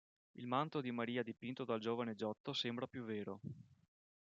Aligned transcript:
Il 0.31 0.47
manto 0.47 0.81
di 0.81 0.89
Maria 0.91 1.21
dipinto 1.21 1.63
dal 1.63 1.79
giovane 1.79 2.15
Giotto 2.15 2.53
sembra 2.53 2.87
più 2.87 3.03
vero. 3.03 3.39